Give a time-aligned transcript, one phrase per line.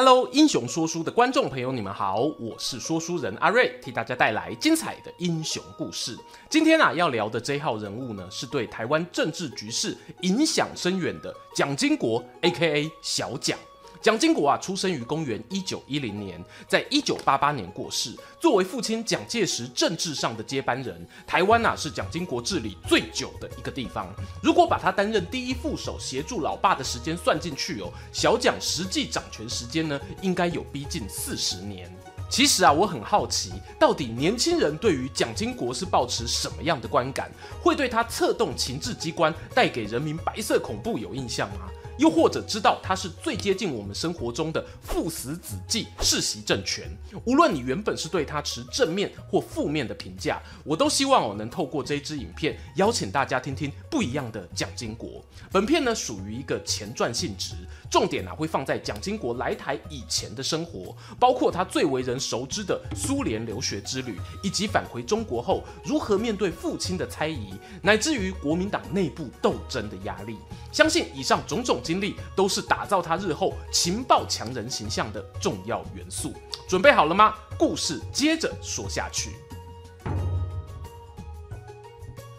[0.00, 6.16] Hello，英雄说书的观众朋友，你们好，我是说书人阿瑞，替大家带来精彩的英雄故事。
[6.48, 12.88] 今天啊，要聊的这号人物呢，是对台湾政治局势影响深远的蒋经国，A.K.A.
[13.02, 13.58] 小蒋。
[14.00, 18.14] 蒋经国啊，出生于公元一九一零年，在一九八八年过世。
[18.40, 24.08] 作为父亲蒋介石政治上的接班人，台湾啊是蒋经国治理最久的一个地方。
[24.40, 31.92] 如果把他担任第一副手，协助老爸的时间算进去哦，小蒋实际掌权时间呢，应该有逼近四十年。
[32.30, 37.30] 其实啊，我很好奇，到底年轻人对于蒋经国是抱持什么样的观感？
[37.60, 41.68] 会对他策动情治机关，带给人民白色恐怖有印象吗？
[41.98, 46.88] 又或者知道他是最接近我们生活中的父死子继世袭政权，
[47.24, 55.24] 无论你原本是对他持正面或负面的评价，我都希望我能透过这支影片邀请大家听听不一样的蒋经国。
[55.52, 57.54] 本片呢属于一个前传性质，
[57.90, 70.36] 重点啊会放在蒋经国来台以前的生活，包括他最为人熟知的苏联留学之旅，以及返回中国后如何面对父亲的猜疑，乃至于国民党内部斗争的压力。
[70.70, 76.34] 相信以上种种经历都是打造他日后情报强人形象的重要元素。
[76.68, 77.34] 准备好了吗？
[77.58, 79.30] 故事接着说下去。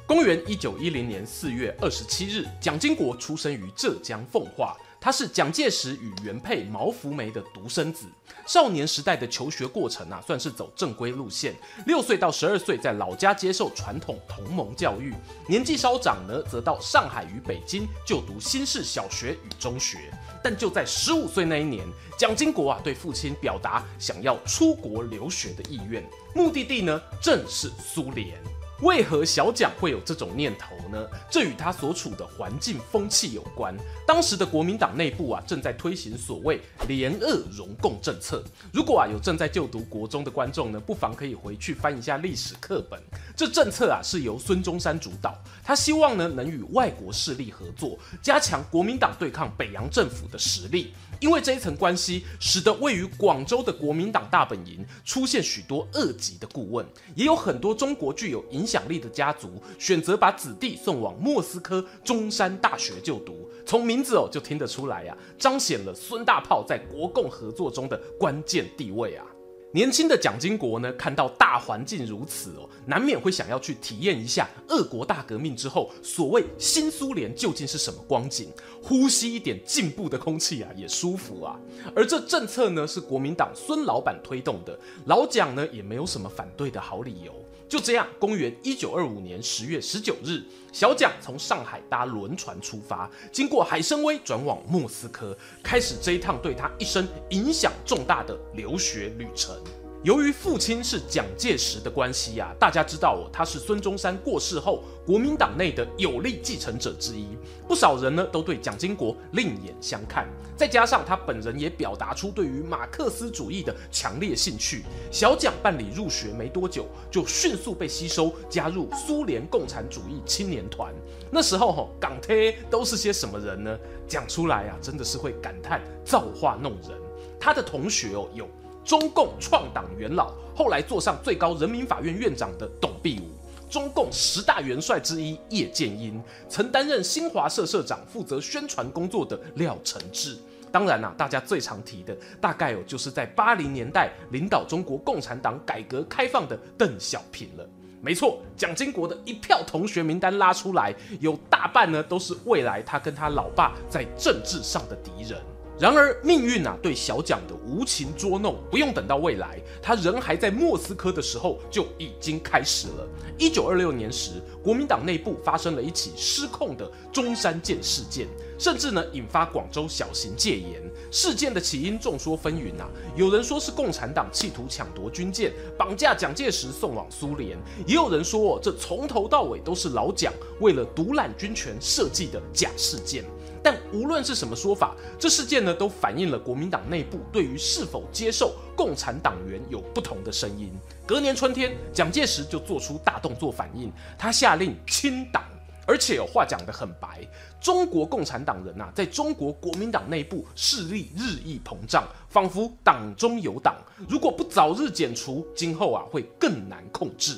[0.05, 4.77] 公元一九一零年四月二十七日，蒋经国出生于浙江奉化。
[5.01, 8.05] 他是蒋介石与原配毛福梅的独生子，
[8.45, 11.55] 少年时代的求学过程啊，算是走正规路线。
[11.85, 15.13] 六岁到十二岁在老家接受传统同盟教育，
[15.47, 20.11] 年纪稍长呢，则到上海与北京就读新式小学与中学。
[20.43, 26.03] 但就在十五岁那一年，蒋经国啊对父亲表达想要出国留学的意愿，
[26.35, 28.37] 目的地呢正是苏联。
[28.81, 31.05] 为何小蒋会有这种念头呢？
[31.29, 33.75] 这与他所处的环境风气有关。
[34.07, 38.41] 当时的国民党内部啊，正在推行所谓联俄容共政策。
[38.71, 43.01] 如果啊有正在就读国中的观众呢，不妨可以回去翻一下历史课本。
[43.35, 50.93] 这政策啊是由孙中山主导，他希望呢能与外国势力合作，加强国民党对抗北洋政府的实力。
[51.19, 59.49] 因为这一层关系，使得位于广州的国民党大本营出现许多二级的顾问，也有很多中国具有影响力的家族
[59.79, 63.49] 选择把子弟送往莫斯科中山大学就读。
[63.65, 69.25] 从名字哦就听得出来呀、啊，彰显了孙大炮在国共合作中的关键地位啊。
[69.71, 78.49] 年轻的蒋经国呢，看到大环境如此哦，难免会想要去体验一下俄国大革命之后所谓新苏联究竟是什么光景，
[78.81, 81.55] 呼吸一点进步的空气啊，也舒服啊。
[81.95, 84.75] 而这政策呢，是国民党孙老板推动的，
[85.05, 87.31] 老蒋呢也没有什么反对的好理由。
[87.69, 90.41] 就这样，公元一九二五年十月十九日，
[90.73, 99.55] 小蒋从上海搭轮船出发，经过海参崴转往莫斯科，开始这一趟对他一生影响重大的留学旅程。
[100.01, 107.27] 由于父亲是蒋介石的关系呀、大家知道哦，他是孙中山过世后国民党内的有力继承者之一，
[107.67, 110.25] 不少人呢都对蒋经国另眼相看。
[110.55, 120.93] 再加上他本人也表达出对于马克思主义的强烈兴趣，小蒋办理入学没多久，就迅速被吸收加入苏联共产主义青年团。
[121.29, 123.77] 那时候哈、港铁都是些什么人呢？
[124.07, 126.97] 讲出来啊，真的是会感叹造化弄人。
[127.37, 128.47] 他的同学哦有。
[128.89, 133.29] 中共创党元老，后来坐上最高人民法院院长的董必武，
[133.69, 136.19] 中共十大元帅之一叶剑英，
[136.49, 140.35] 曾担任新华社社长，负责宣传工作的廖承志。
[140.71, 147.69] 当然啦、大家最常提的，大概哦，就是在八零年代领导中国共产党改革开放的邓小平了。
[148.01, 155.39] 没错，蒋经国的一票同学名单拉出来，有大半呢都是未来他跟他老爸在政治上的敌人。
[155.79, 163.07] 然而命运啊，对小蒋的无情捉弄，不用等到未来，他人还在莫斯科的时候就已经开始了。
[163.37, 164.31] 一九二六年时，
[164.61, 168.27] 国民党内部发生了一起失控的中山舰事件，
[168.57, 170.83] 甚至呢引发广州小型戒严。
[171.11, 183.23] 事件的起因众说纷纭啊，有人说是共产党企图抢夺军舰，绑架蒋介石送往苏联；也有人说，这从头到尾都是老蒋为了独揽军权设计的假事件。
[183.63, 190.71] 但无论是什么说法，这事件呢都反映了国民党内部对于是否接受共产党员有不同的声音。
[191.05, 195.43] 隔年春天，蒋介石就做出大动作反应，他下令清党。
[195.87, 197.27] 而且有话讲得很白，
[197.59, 203.75] 中国共产党人呐，在中国国民党内部势力日益膨胀，仿佛党中有党，
[204.07, 207.37] 如果不早日剪除，今后啊会更难控制。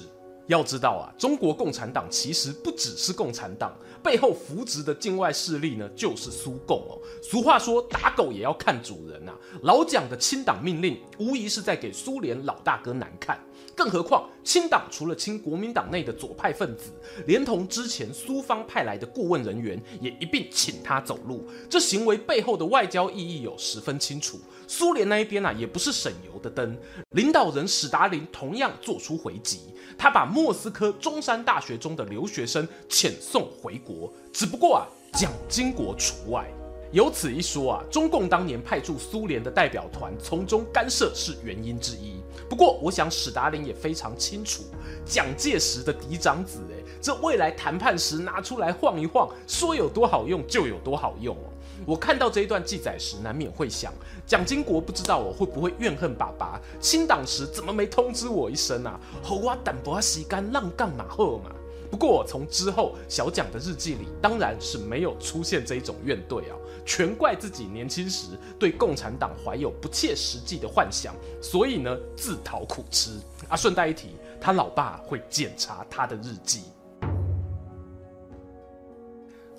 [0.52, 7.00] 要知道啊，中国共产党其实不只是共产党，背后扶植的境外势力呢，就是苏共哦。
[7.24, 9.32] 俗话说，打狗也要看主人呐。
[9.64, 13.40] 老蒋的清党命令，无疑是在给苏联老大哥难看。
[13.76, 16.92] 更何况，清党除了清国民党内的左派分子，
[17.26, 21.48] 连同之前苏方派来的顾问人员，也一并请他走路。
[21.70, 24.40] 这行为背后的外交意义有十分清楚。
[24.68, 26.78] 苏联那一边啊，也不是省油的灯。
[27.12, 29.60] 领导人史达林同样做出回击，
[29.98, 36.50] 他把莫斯科中山大学中的留学生遣送回国，只不过啊，蒋经国除外。
[36.94, 42.21] 有此一说啊，中共当年派驻苏联的代表团从中干涉是原因之一。
[42.52, 44.62] 不过，我想史达林也非常清楚，
[45.06, 51.48] 蒋介石的嫡长子，哎，这未来谈判时拿出来晃一晃，说有多好用就有多好用哦。
[51.86, 53.94] 我看到这一段记载时，难免会想，
[54.28, 59.00] 蒋经国不知道我会不会怨恨爸爸，清党时怎么没通知我一声啊？
[59.24, 61.52] 好啊，淡薄时间让干嘛后嘛？
[61.90, 73.56] 不过从之后小蒋的日记里，当然是没有出现这一种怨怼啊，全怪自己年轻时对共产党怀有不切实际的幻想，所以呢自讨苦吃啊。
[73.56, 76.64] 顺带一提，他老爸会检查他的日记。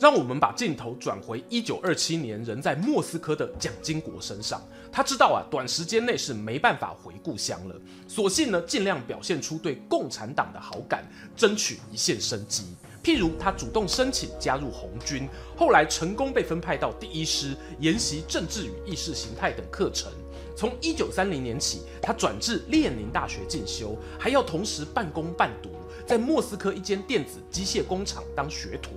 [0.00, 4.60] 让我们把镜头转回一九二七年人在莫斯科的蒋经国身上。
[4.90, 7.76] 他知道啊，短时间内是没办法回故乡了，
[8.08, 11.04] 索性呢尽量表现出对共产党的好感，
[11.36, 12.74] 争取一线生机。
[13.02, 20.12] 譬如他主动申请加入红军，后来成功被分派到第一师，研习政治与意识形态等课程。
[20.54, 25.70] 从一九三零年起，他转至列宁大学进修，还要同时半工半读，
[26.06, 28.90] 在莫斯科一间电子机械工厂当学徒。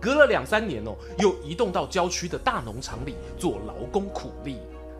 [0.00, 4.58] 隔了两三年哦，又移动到郊区的大农场里做劳工苦力。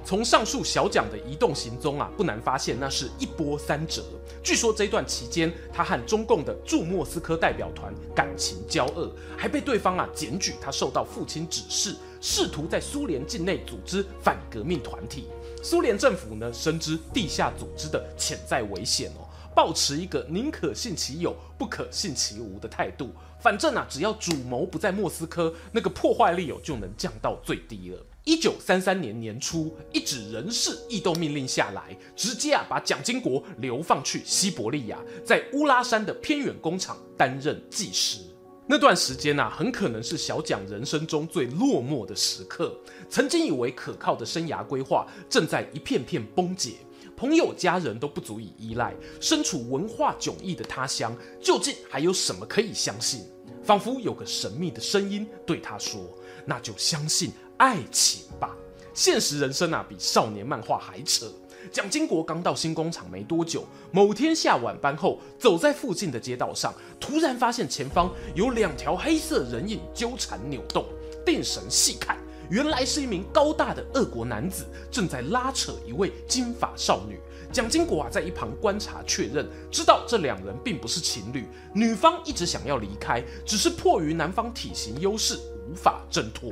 [0.08, 4.02] 从上述小蒋的移动行踪啊，不难发现那是一波三折。
[4.43, 15.28] 据说这段期间，他和中共的驻莫斯科代表团感情交恶，还被对方啊检举他受到父亲指示，试图在苏联境内组织反革命团体。
[15.62, 19.28] 苏联政府呢，深知地下组织的潜在危险哦。
[19.54, 23.11] 抱持一个宁可信其有，不可信其无的态度。
[23.38, 28.00] 反正啊，只要主谋不在莫斯科，那个破坏力哦就能降到最低了。
[28.28, 38.19] 一九三三年年初，一纸人事异动命令下来，直接啊把蒋经国流放去西伯利亚，在乌拉山的偏远工厂担任技师。
[38.66, 42.78] 那段时间啊，很可能是小蒋人生中最落寞的时刻。
[43.08, 46.72] 曾经以为可靠的生涯规划，正在一片片崩解。
[47.16, 53.22] 朋友、家人都不足以依赖，身处文化迥异的他乡，究竟还有什么可以相信？
[53.64, 56.14] 仿佛有个神秘的声音对他说
[56.44, 58.56] ：“那就相信爱情吧。”
[58.94, 61.26] 现实人生啊，比少年漫画还扯。
[61.70, 70.84] 蒋经国刚到新工厂没多久，某天下晚班后，走在附近的街道上，突然发现前方有两条黑色人影纠缠扭动，
[71.26, 72.16] 定神细看。
[72.49, 77.20] 原来是一名高大的俄国男子正在拉扯一位金发少女。
[77.52, 81.46] 蒋经国啊，在一旁观察确认，知道这两人并不是情侣。
[81.75, 85.38] 女方一直想要离开，只是迫于男方体型优势，
[85.69, 86.50] 无法挣脱。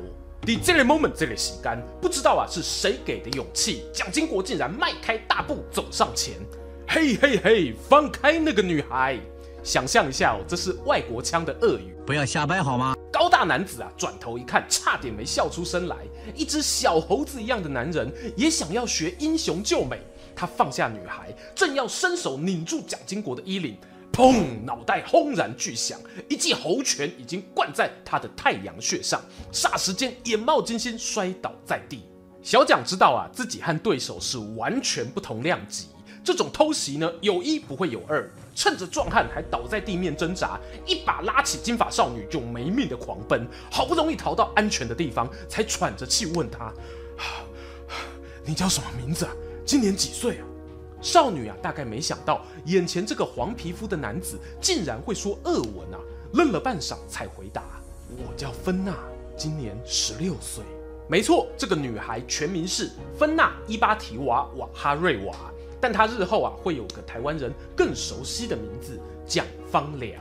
[0.62, 6.35] 这个 moment 这里洗干，不知道啊是谁给的勇气，蒋经国竟然迈开大步走上前，
[6.87, 9.19] 嘿嘿嘿，放开那个女孩！
[9.64, 12.95] 想象一下哦，这是外国腔的俄语，不要瞎掰好吗？
[13.12, 15.97] 高大男子啊，转头一看，差点没笑出声来。
[16.35, 20.00] 一只小猴子一样的男人也想要学英雄救美。
[20.37, 23.76] 他放下女孩，正要伸手拧住蒋经国的衣领，
[24.16, 24.64] 砰！
[24.64, 29.20] 脑袋轰然巨响，一记猴拳已经灌在他的太阳穴上，
[29.52, 32.00] 霎时间眼冒金星，摔倒在地。
[32.42, 35.88] 小蒋知道啊，自己和对手是完全不同量级。
[36.25, 38.26] 这种偷袭呢，有一不会有二。
[38.54, 46.73] 趁着壮汉还倒在地面挣扎，一把拉起金发少女就没命的狂奔，好不容易逃到安全的地方，才喘着气问他
[48.46, 49.32] ：“你叫什么名字啊？
[49.66, 50.46] 今年几岁啊？”
[51.07, 56.01] 少女啊，大概没想到眼前这个黄皮肤的男子竟然会说俄文啊，
[56.33, 57.63] 愣了半晌才回答
[58.11, 58.93] ：“我叫芬娜，
[59.37, 60.65] 今年十六岁。”
[61.09, 65.37] 没错，这个女孩全名是芬娜伊巴提娃瓦哈瑞娃。
[65.81, 70.21] 但她日后啊，会有个台湾人更熟悉的名字蒋方良。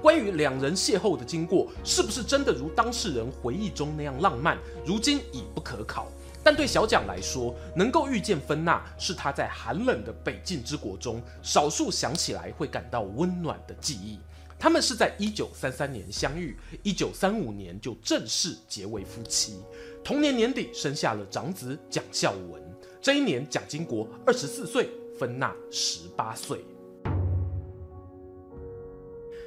[0.00, 6.08] 关于两人邂逅的经过，是不是真的如当事人回忆中那样浪漫，如今已不可考。
[6.44, 14.20] 但对小蒋来说，能够遇见芬娜，是他在寒冷的北境之国中少数想起来会感到温暖的记忆。
[14.58, 19.58] 他们是在一九三三年相遇，一九三五年就正式结为夫妻。
[20.04, 22.62] 同年年底生下了长子蒋孝文。
[23.00, 26.64] 这一年，蒋经国二十四岁，芬娜十八岁。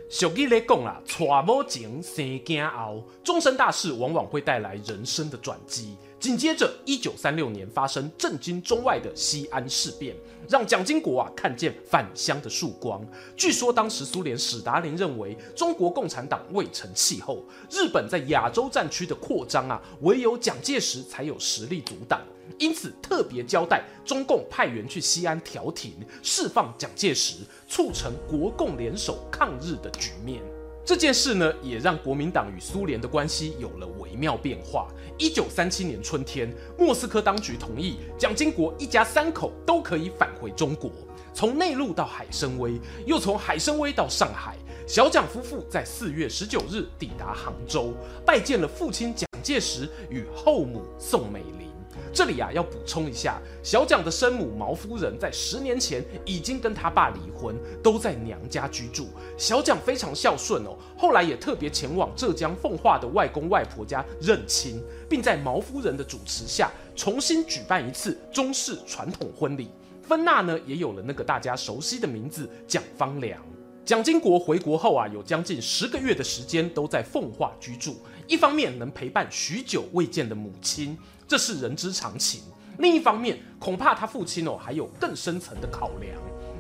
[0.10, 5.98] 俗语来讲啦，娶某前生囝后，终身大事往往会带来人生的转机。
[6.18, 10.16] 紧接着，一九三六年发生震惊中外的西安事变，
[10.48, 13.06] 让蒋经国啊看见返乡的曙光。
[13.36, 22.22] 据说当时苏联史达林认为中国共产党未成气候，日本在亚洲战区的扩张啊，唯有蒋介石才有实力阻挡。
[22.60, 27.38] 因此，特别交代中共派员去西安调停，释放蒋介石，
[27.68, 30.42] 促成国共联手抗日的局面。
[30.86, 34.88] 这件事呢，也让国民党与苏联的关系有了微妙变化。
[35.18, 36.50] 一九三七年春天，
[36.80, 40.90] 莫斯科当局同意蒋经国一家三口都可以返回中国，
[41.34, 44.56] 从内陆到海参崴，又从海参崴到上海。
[44.88, 47.94] 小蒋夫妇在四月十九日抵达杭州，
[48.26, 51.77] 拜见了父亲蒋介石与后母宋美龄。
[52.14, 59.08] 这里啊，要补充一下，小蒋的生母毛夫人在十年前已经跟他爸离婚，都在娘家居住。
[59.38, 69.70] 小蒋非常孝顺哦，后来也特别前往浙江奉化的外公外婆家认亲，并在毛夫人的主持下重新举办一次中式传统婚礼。
[70.02, 73.40] 芬娜呢，也有了那个大家熟悉的名字蒋方良。
[73.84, 77.96] 蒋经国回国后啊，有将近十个月的时间都在奉化居住，
[78.28, 80.98] 一方面能陪伴许久未见的母亲。
[81.28, 82.42] 这是人之常情。
[82.80, 86.16] 另一方面，恐怕他父亲哦还有更深层的考量。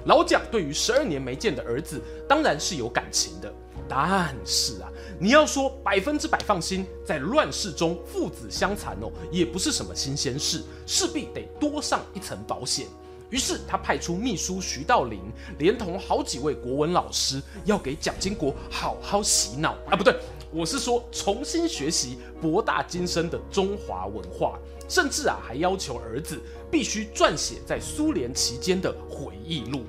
[0.06, 3.54] 老蒋对于十二年没见的儿子，当然是有感情的。
[3.90, 12.88] 但是啊，你要说百分之百放心，在乱世中父子相残哦，也不是什么新鲜事，势必得多上一层保险。
[13.30, 15.20] 于是他派出秘书徐道林，
[15.60, 20.16] 连同好几位国文老师，要给蒋经国好好洗脑啊，不对。
[20.51, 29.84] 我是说，重新学习博大精深的中华文化，甚至啊，还要求儿子必须撰写在苏联期间的回忆录。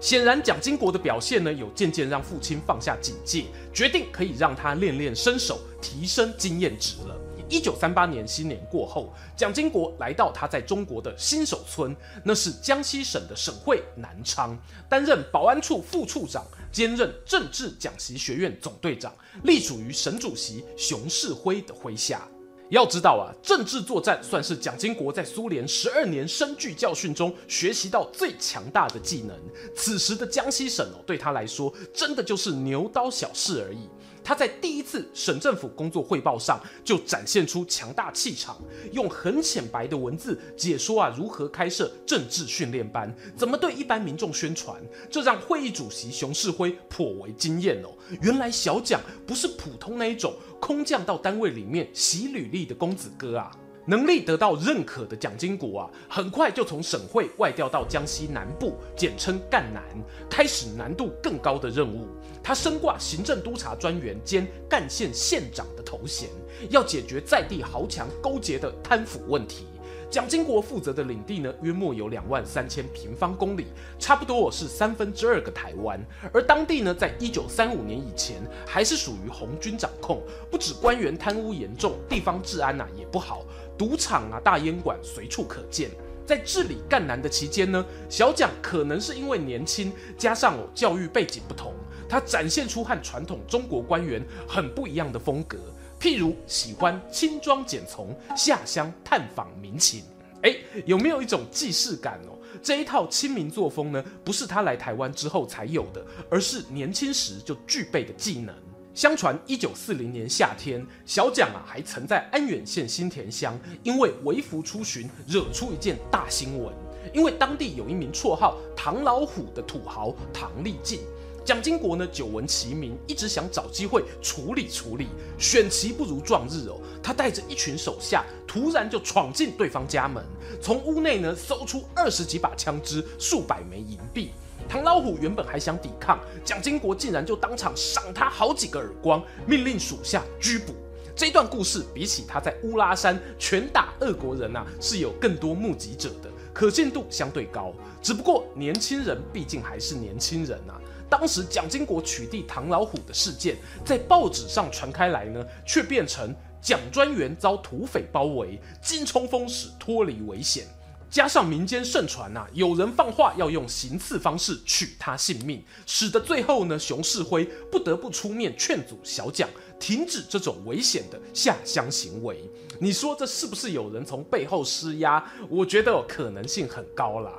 [0.00, 7.14] 显然，蒋经国的表现呢，有渐渐让父亲放下警戒，决定可以让他练练身手，提升经验值了。
[7.50, 14.56] 一九三八年新年过后，蒋经国来到他在中国的新手村，那是江西省的省会南昌，
[14.88, 22.26] 担任保安处副处长，兼任政治讲习学院总队长，隶属于省主席熊式辉的麾下。
[22.70, 29.36] 要知道啊，政治作战算是蒋经国在苏联十二年深具教训中学习到最强大的技能。
[29.74, 33.88] 此时的江西省哦，对他来说真的就是牛刀小试而已。
[34.22, 38.60] 他在第一次省政府工作汇报上就展现出强大气场，
[38.92, 47.88] 用很浅白的文字解说啊，如何开设政治训练班，怎么对一般民众宣传，这让会议主席熊世辉颇为惊艳哦。
[48.22, 53.50] 原来小蒋不是普通那一种空降到单位里面洗履历的公子哥啊。
[53.90, 59.82] 能力得到认可的蒋经国啊，很快就从省会外调到江西南部，简称赣南，
[60.30, 62.06] 开始难度更高的任务。
[62.40, 66.28] 他身挂行政督察专员兼赣县县长的头衔，
[66.68, 69.66] 要解决在地豪强勾结的贪腐问题。
[70.08, 73.66] 蒋经国负责的领地呢，约莫有两万三千平方公里，
[73.96, 76.00] 差不多是三分之二个台湾。
[76.32, 80.20] 而当地呢，在一九三五年以前，还是属于红军掌控，
[80.50, 83.44] 不止官员贪污严重，地方治安呐、啊、也不好。
[83.80, 85.90] 赌场啊，大烟馆随处可见。
[86.26, 91.72] 在治理赣南的期间呢，小蒋可能是因为年轻，加上哦教育背景不同，
[92.06, 95.56] 他展现出和传统中国官员很不一样的风格。
[95.98, 100.02] 譬如喜欢轻装简从，下乡探访民情。
[100.42, 102.36] 哎，有没有一种既视感哦？
[102.62, 108.54] 这一套亲民作风呢，不是他来台湾之后才有的，而是年轻时就具备的技能。
[108.92, 116.74] 相传，一九四零年夏天，小蒋啊还曾在安远县新田乡，因为微服出巡，惹出一件大新闻。
[117.14, 121.00] 因为当地有一名绰号“唐老虎”的土豪唐立进，
[121.44, 125.06] 蒋经国呢久闻其名，一直想找机会处理处理。
[125.38, 130.22] 选其不如撞日哦，他带着一群手下，突然就闯进对方家门，
[130.60, 134.30] 从屋内呢搜出二十几把枪支、数百枚银币。
[134.70, 140.72] 唐老虎原本还想抵抗，蒋经国竟然就当场赏他好几个耳光，命令属下拘捕。
[141.16, 147.74] 这段故事比起他在乌拉山拳打俄国人啊，是有更多目击者的，可信度相对高。
[148.00, 150.78] 只不过年轻人毕竟还是年轻人啊。
[151.08, 160.64] 当时蒋经国取缔唐老虎的事件在报纸上传开来呢，却变成蒋专员遭土匪包围，经冲锋使脱离危险。
[161.10, 169.48] 加上民间盛传啊，有人放话要用行刺方式取他性命，使得最后呢，熊式辉不得不出面劝阻小蒋
[169.80, 172.48] 停止这种危险的下乡行为。
[172.78, 175.22] 你说这是不是有人从背后施压？
[175.48, 177.32] 我觉得可能性很高啦。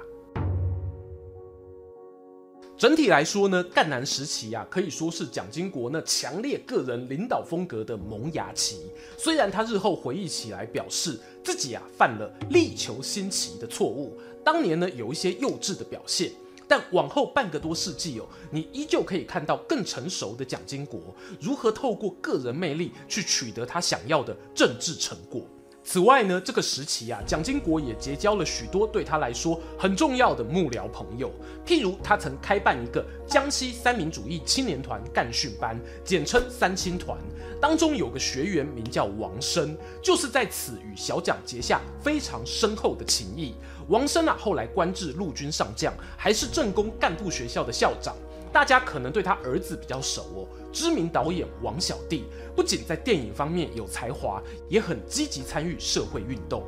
[2.81, 8.79] 整体来说呢，赣南时期啊，可以说是蒋经国那强烈个人领导风格的萌芽期。
[9.19, 16.31] 虽然他日后回忆起来表示自己啊犯了力求新奇的错误，当年呢有一些幼稚的表现，
[16.67, 20.99] 但往后半个多世纪哦，你依旧可以看到更成熟的蒋经国
[21.39, 25.45] 如何透过个人魅力去取得他想要的政治成果。
[25.83, 31.31] 此外呢，这个时期啊，蒋经国也结交了许多对他来说很重要的幕僚朋友。
[31.65, 37.17] 譬如，他曾开办一个江西三民主义青年团干训班，简称三青团，
[37.59, 43.55] 当中有个学员名叫王生，就是在此与小蒋结下非常深厚的情谊。
[43.87, 48.15] 王生啊，后来官至陆军上将，还是政工干部学校的校长。
[48.53, 52.25] 大家可能对他儿子比较熟哦，知名导演王小弟
[52.55, 56.63] 不仅在电影方面有才华，也很积极参与社会运动。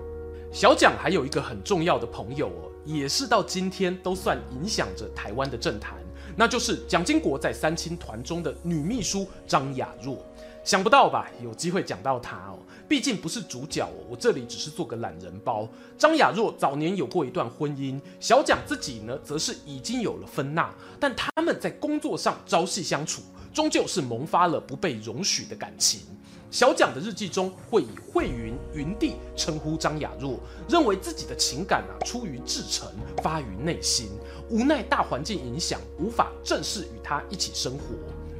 [0.52, 5.98] 小蒋还有一个很重要的朋友哦，也是到今天都算影响着台湾的政坛，
[6.36, 10.24] 那就是蒋经国在三青团中的女秘书张雅若。
[10.64, 11.30] 想不到吧？
[11.44, 12.58] 有机会讲到她哦。
[12.88, 15.68] 毕竟不是主角哦，我这里只是做个懒人包。
[15.98, 23.22] 张雅若早年有过一段婚姻，小蒋自己呢，则是已经有了芬娜，但他们在工作上朝夕相处，
[23.54, 26.02] 终究是萌发了不被容许的感情。
[26.50, 32.88] 小蒋的日记中会以慧云、云弟称呼张雅若，认为自己的情感啊出于至诚，
[33.24, 34.10] 发于内心，
[34.50, 37.96] 无奈大环境影响，无法正式与他一起生活。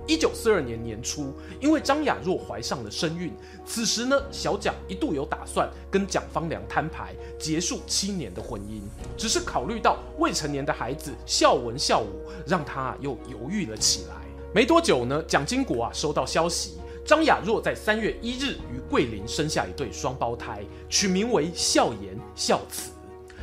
[0.06, 3.34] 一九四二年年初，因为张雅若怀上了身孕，
[3.66, 8.82] 此时呢，小蒋一度有打算跟蒋方良摊牌，结束七年的婚姻。
[9.18, 14.23] 只是考虑到未成年的孩子孝文孝武，让他又犹豫了起来。
[14.54, 22.92] 没多久呢，蒋经国啊收到消息，张雅若在三月一日于桂林生下一对双胞胎，取名为孝言孝慈。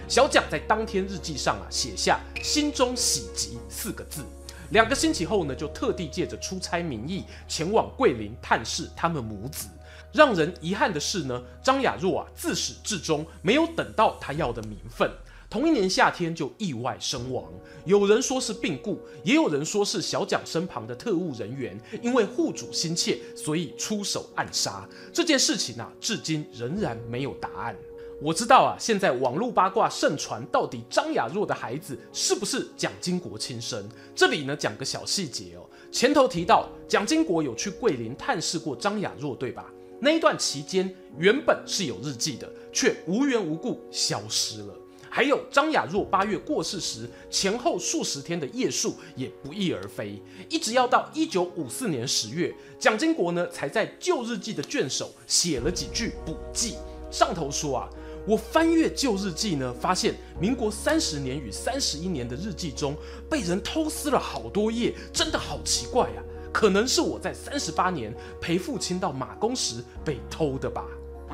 [0.06, 4.24] 小蒋在当天日记上啊写下“心中喜极”四个字。
[4.70, 9.66] 两个星期后呢，就特地借着出差名义前往桂林探视他们母子。
[10.12, 15.10] 让人遗憾的是呢，张雅若啊自始至终没有等到他要的名分。
[15.50, 17.52] 同一年夏天就意外身亡。
[17.84, 24.88] 有人说是病故，也有人说是小蒋身旁的特务人员因为护主心切，所以出手暗杀。
[25.12, 27.76] 这件事情啊，至今仍然没有答案。
[28.22, 33.84] 我知道啊，现在网络八卦盛传，到底张雅若的孩子是不是蒋经国亲生？
[34.14, 35.68] 这里呢讲个小细节哦。
[35.90, 39.68] 前头提到蒋经国有去桂林探视过张雅若，对吧？
[39.98, 44.74] 那一段期间原本是有日记的，却无缘无故消失了。
[45.10, 56.76] 还有张雅若八月过世时前后数十天的夜宿也不翼而飞，一直要到一九五四年十月，蒋经国呢才在旧日记的卷首写了几句补记，
[57.10, 57.90] 上头说啊。
[58.26, 62.94] 我翻阅旧日记呢，发现民国三十年与三十一年的日记中
[63.30, 66.22] 被人偷撕了好多页，真的好奇怪呀！
[66.52, 70.84] 可能是我在三十八年陪父亲到马公时被偷的吧？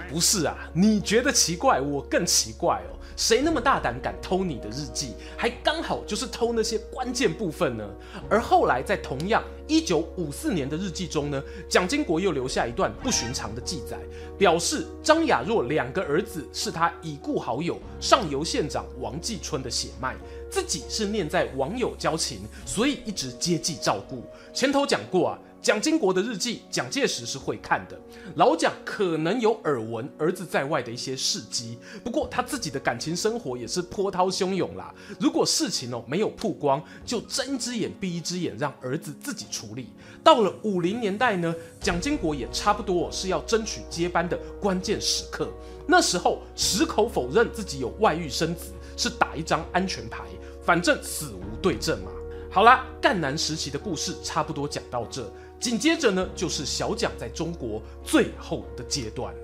[0.08, 2.96] 不是啊，你觉得奇怪，我更奇怪哦。
[3.16, 7.88] 谁那么大胆敢偷你的日记，还刚好就是偷那些关键部分呢？
[8.28, 13.96] 而后来在同样一九五四年的日记中呢，蒋经国又留下一段不寻常的记载，
[14.36, 20.14] 表示张雅若两个儿子是他已故好友上游县长王继春的血脉，
[20.50, 24.22] 自己是念在网友交情，所以一直接济照顾。
[24.52, 25.38] 前头讲过啊。
[25.66, 28.00] 蒋经国的日记，蒋介石是会看的。
[28.36, 34.94] 老蒋可能有耳闻儿子在外的一些事迹，不过他自己的感情生活也是波涛汹涌啦。
[35.18, 39.88] 如果事情哦没有曝光，就睁一只眼闭一只眼，让儿子自己处理。
[40.22, 45.48] 到了五零年代呢，蒋经国也差不多是要争取接班的关键时刻。
[45.88, 50.22] 那时候矢口否认自己有外遇生子，是打一张安全牌，
[50.64, 52.12] 反正死无对证嘛。
[52.52, 55.28] 好啦，赣南时期的故事差不多讲到这。
[55.66, 59.34] 紧接着呢，就是小蒋在中国最后的阶段。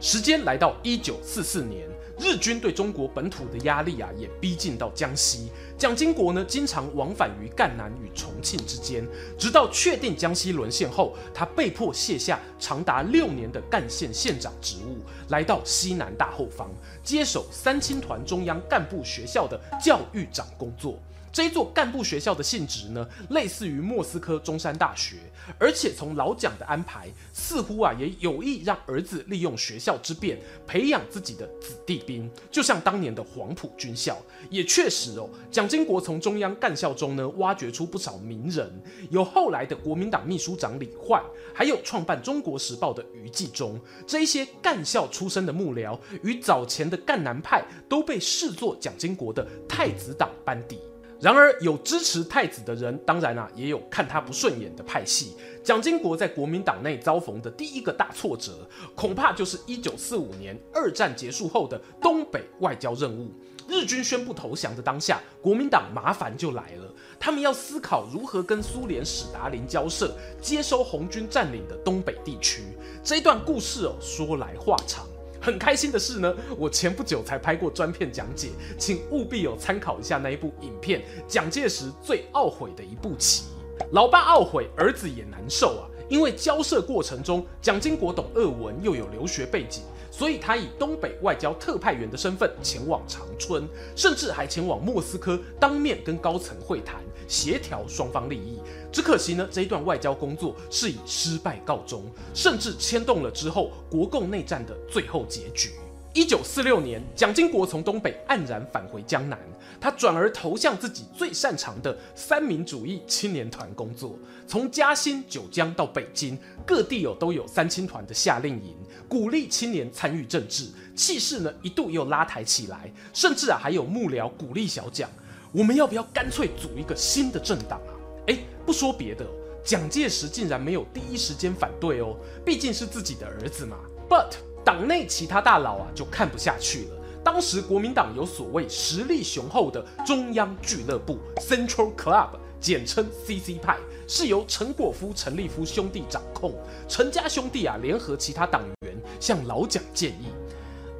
[0.00, 5.52] 时间来到一九四四年，日军对中国本土的压力啊，也逼近到江西。
[5.78, 9.06] 蒋经国呢，经常往返于赣南与重庆之间，
[9.38, 16.68] 直到确定江西沦陷后，他被迫卸下长达六年的赣县县长职务，来到西南大后方，
[17.04, 21.00] 接手三青团中央干部学校的教育长工作。
[21.32, 25.16] 这一座干部学校的性质呢，类似于莫斯科中山大学，
[25.58, 34.18] 而且从老蒋的安排，似乎啊也有意让儿子利用学校之便培养自己的子弟兵，就像当年的黄埔军校。
[34.50, 38.70] 也确实哦，蒋经国从中央干校中呢挖掘出不少名人，
[39.08, 41.22] 有后来的国民党秘书长李焕，
[41.54, 50.78] 还有创办《中国时报》的余纪忠，这一些干校出身的幕僚与早前的赣南派都被视作蒋经国的太子党班底。
[51.22, 55.36] 然而，有支持太子的人，当然啊，也有看他不顺眼的派系。
[55.62, 63.30] 蒋经国在国民党内遭逢的第一个大挫折，恐怕就是一九四五年二战结束后的东北外交任务。
[63.68, 72.64] 日军宣布投降的当下，国民党麻烦就来了，他们要思考如何跟苏联史达林交涉，接收红军占领的东北地区。
[73.04, 75.06] 这一段故事哦，说来话长。
[75.42, 81.02] 很开心的是呢，我前不久才拍过专片讲解，请务必有参考一下那一部影片。
[81.26, 83.46] 蒋介石最懊悔的一步棋，
[83.90, 85.90] 老爸懊悔，儿子也难受啊。
[86.08, 98.58] 因为交涉过程中，蒋经国懂俄文，又有留学背景，所以他以东北外交特派员的身份前往长春，甚至还前往莫斯科当面跟高层会谈，协调双方利益。
[98.92, 105.70] 只可惜呢，这一段外交工作是以失败告终，甚至牵动了之后国共内战的最后结局。
[106.14, 109.38] 一九四六年，蒋经国从东北黯然返回江南，
[109.80, 114.18] 他转而投向自己最擅长的三民主义青年团工作。
[114.46, 118.76] 从嘉兴、九江到北京，各地有都有三青团的夏令营，
[119.08, 125.08] 鼓励青年参与政治，气势呢一度又拉抬起来，甚至啊还有幕僚鼓励小蒋，
[125.50, 127.96] 我们要不要干脆组一个新的政党啊？
[128.26, 129.26] 哎，不说别的，
[129.64, 133.78] 蒋介石竟然没有第一时间反对哦，毕竟是自己的儿子嘛。
[134.10, 136.96] But 党内其他大佬啊就看不下去了。
[137.24, 146.52] 当时国民党有所谓实力雄厚的中央俱乐部 （Central Club），简称 CC 派，是由陈果夫、陈立夫兄弟掌控。
[146.88, 150.26] 陈家兄弟啊联合其他党员向老蒋建议，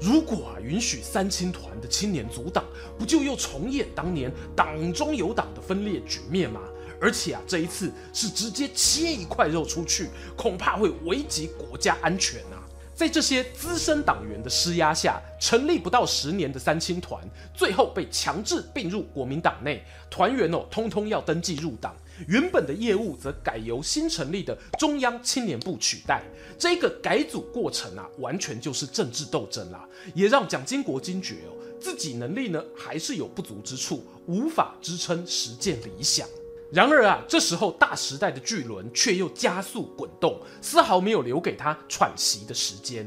[0.01, 2.65] 如果啊允许三青团的青年组党，
[2.97, 6.61] 不就又重演当年党中有党的分裂局面吗？
[7.01, 12.62] 而且啊，这一次是直接切一块肉出去，恐怕会危及国家安全啊！
[12.95, 17.23] 在这些资深党员的施压下，成立不到十年的三青团，
[17.55, 21.95] 最后被强制并入国民党内，团员哦，通通要登记入党。
[22.29, 26.23] 原本的业务则改由新成立的中央青年部取代。
[26.59, 36.29] 这个改组过程啊，完全就是政治斗争啦，也让蒋经国惊觉哦，自己能力呢还是有不足之处，无法支撑实践理想。
[36.73, 43.07] 然而啊，这时候大时代的巨轮却又加速滚动，丝毫没有留给他喘息的时间。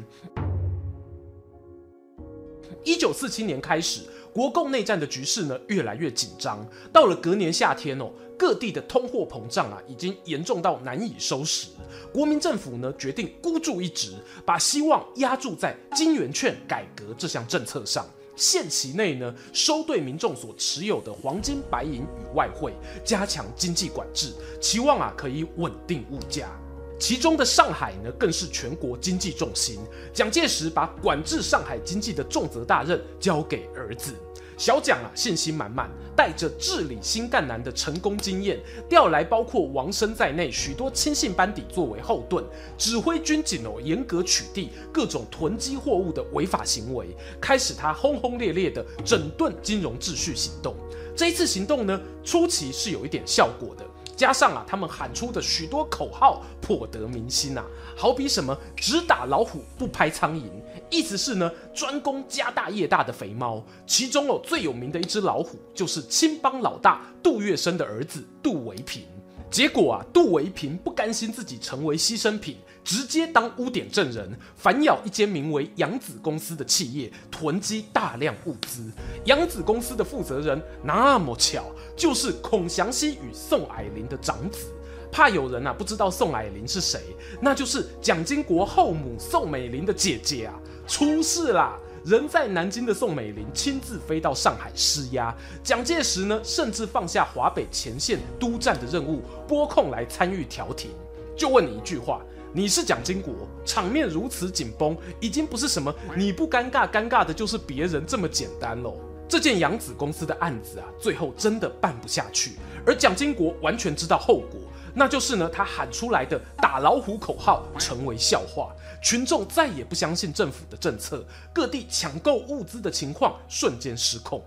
[2.84, 4.02] 一九四七年开始，
[4.32, 6.64] 国共内战的局势呢越来越紧张。
[6.94, 11.70] 到了隔年夏天哦，各地的通货膨胀啊已经严重到难以收拾。
[12.14, 14.14] 国民政府呢决定孤注一掷，
[14.46, 18.06] 把希望押注在金圆券改革这项政策上。
[18.36, 26.50] 限期内呢，收兑民众所持有的黄金、白银与外汇，加强经济管制，期望啊可以稳定物价。
[26.98, 29.80] 其中的上海呢，更是全国经济重心。
[30.14, 34.14] 蒋介石把管制上海经济的重责大任交给儿子。
[34.58, 42.44] 小蒋啊，信心满满，带着治理新赣南的成功经验，调来包括王生在内许多亲信班底作为后盾，
[42.78, 47.08] 指挥军警哦，严格取缔各种囤积货物的违法行为，
[47.42, 50.76] 开始他轰轰烈烈的整顿金融秩序行动。
[51.16, 53.86] 这一次行动呢，初期是有一点效果的。
[54.16, 60.44] 加上啊，他们喊出的许多口号颇得民心啊，好比什么“只打老虎不拍苍蝇”，
[60.92, 63.64] 意思是呢专攻家大业大的肥猫。
[63.88, 69.04] 其中哦最有名的一只老虎，就是青帮老大杜月笙的儿子杜维平。
[69.50, 78.92] 结果啊，杜维平不甘心自己成为牺牲品，直接当污点证人，反咬一间名为扬子公司的企业，囤积大量物资。
[79.26, 81.64] 扬子公司的负责人那么巧，
[81.96, 84.74] 就是孔祥熙与宋霭龄的长子。
[85.16, 87.00] 怕有人啊不知道宋霭龄是谁，
[87.40, 90.54] 那就是蒋经国后母宋美龄的姐姐啊，
[90.86, 91.80] 出事啦！
[92.04, 100.92] 人在南京的宋美龄亲自飞到上海施压，蒋介石呢，甚至放下华北前线督战的任务，拨空来参与调停。
[101.34, 108.98] 就问你一句话：你是蒋经国，场面如此紧绷，已经不是什么你不尴尬，尴尬的就是别人这么简单喽。
[109.30, 112.52] 这件扬子公司的案子啊，最后真的办不下去，
[112.86, 114.60] 而蒋经国完全知道后果，
[114.96, 124.42] 那就是呢，他喊出来的“打老虎”口号成为笑话，群众再也不相信政府的政策，各地抢购物资的情况瞬间失控。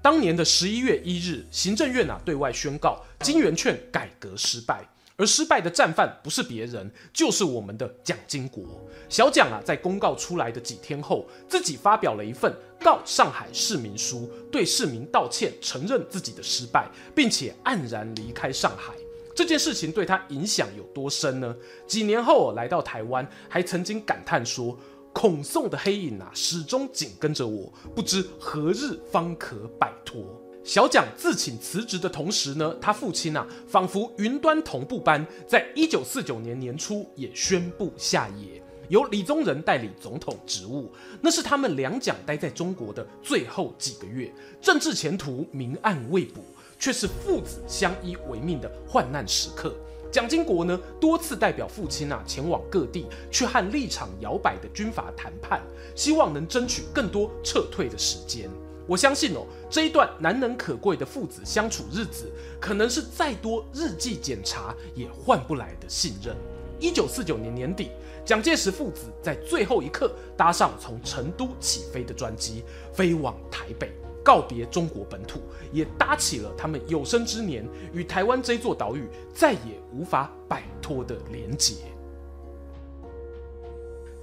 [0.00, 4.88] 当年的十一月一日，行政院啊对外宣告金圆券改革失败。
[5.20, 8.62] 而失败的战犯不是别人，就是我们的蒋经国。
[9.08, 18.94] 小蒋啊，在公告出来的几天后，自己发表了一份告上海市民书，对市民道歉，承认自己的失败，并且黯然离开上海。
[19.38, 21.54] 这件事情对他影响有多深呢？
[21.86, 24.76] 几年后来到台湾，还曾经感叹说
[25.14, 30.24] ：“孔宋的黑影啊，始终紧跟着我，不知何日方可摆脱。”
[30.66, 40.92] 小蒋自请辞职的同时呢，他父亲啊，仿佛云端同步般，在一九四九年年初也宣布下野，由李宗仁代理总统职务。
[41.20, 46.42] 那是他们两蒋待在中国的最后几个月，政治前途明暗未卜，
[46.78, 49.74] 却是父子相依为命的患难时刻。
[50.10, 55.60] 蒋经国呢，多次代表父亲啊，前往各地去和立场摇摆的军阀谈判，
[55.94, 58.48] 希望能争取更多撤退的时间。
[58.86, 66.34] 我相信哦，这一段难能可贵的父子相处日子，可能是再多日记检查也换不来的信任。
[66.80, 67.90] 一九四九年年底，
[68.24, 72.64] 蒋介石父子在最后一刻搭上从成都起飞的专机，
[72.94, 73.92] 飞往台北，
[74.24, 75.40] 告别中国本土，
[75.72, 81.74] 也搭起了他们有生之年与台湾这座岛屿再也无法摆脱的连结。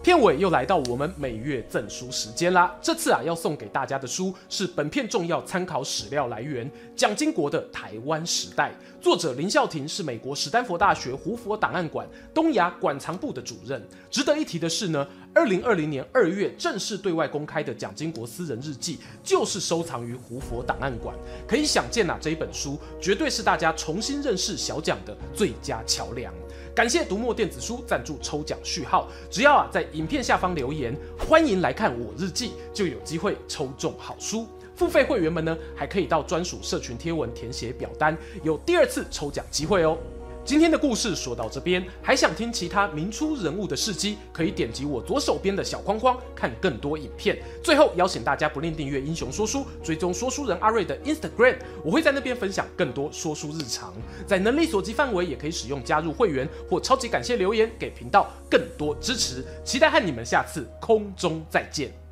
[0.05, 2.71] 片尾又来到我们每月赠书时间啦！
[2.79, 8.71] 这次啊，要送给大家的书是本片重要参考史料来源——蒋经国的《台湾时代》，
[9.03, 13.83] 作者林孝庭是美国史丹佛大学胡佛档案馆东亚馆藏部的主任。
[14.11, 21.15] 值得一提的是呢，二零二零年二月正式对外公开的蒋经国私人日记，就是收藏于胡佛档案馆。
[21.47, 26.31] 可以想见啊，这一本书绝对是大家重新认识小蒋的最佳桥梁。
[26.75, 34.45] 感谢读墨电子书赞助抽奖序号，只要啊在影片下方留言，欢迎来看我日记，就有机会抽中好书。
[34.75, 39.97] 付费会员们呢，还可以到专属社群贴文填写表单，有第二次抽奖机会哦。
[40.45, 47.35] 今天的故事说到这边，还想听其他明初人物的事迹，可以点击我左手边的小框框看更多影片。
[47.63, 53.91] 最后邀请大家不吝订阅英雄说书，追踪说书人阿瑞的 Instagram，我会在那边分享更多说书日常。
[54.27, 59.43] 在能力所及范围，也可以使用加入会员或超级感谢留言给频道更多支持。
[59.63, 62.04] 期待和你们下次空中再见。